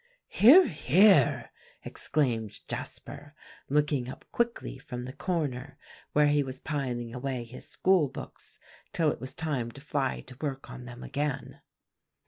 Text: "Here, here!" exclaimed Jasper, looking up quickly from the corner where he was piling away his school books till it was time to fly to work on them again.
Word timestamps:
"Here, 0.29 0.65
here!" 0.67 1.51
exclaimed 1.85 2.61
Jasper, 2.67 3.35
looking 3.69 4.09
up 4.09 4.25
quickly 4.31 4.79
from 4.79 5.05
the 5.05 5.13
corner 5.13 5.77
where 6.13 6.25
he 6.29 6.41
was 6.41 6.59
piling 6.59 7.13
away 7.13 7.43
his 7.43 7.69
school 7.69 8.07
books 8.07 8.57
till 8.93 9.11
it 9.11 9.21
was 9.21 9.35
time 9.35 9.69
to 9.73 9.79
fly 9.79 10.21
to 10.21 10.37
work 10.41 10.71
on 10.71 10.85
them 10.85 11.03
again. 11.03 11.61